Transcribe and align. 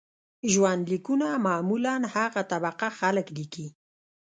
ژوند 0.51 0.81
لیکونه 0.91 1.27
معمولاً 1.47 1.95
هغه 2.15 2.41
طبقه 2.51 2.87
خلک 2.99 3.27
لیکي. 3.37 3.67